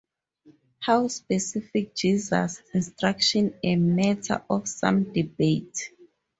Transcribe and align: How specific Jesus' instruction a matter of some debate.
How 0.79 1.09
specific 1.09 1.93
Jesus' 1.95 2.63
instruction 2.73 3.53
a 3.61 3.75
matter 3.75 4.43
of 4.49 4.67
some 4.67 5.03
debate. 5.13 5.91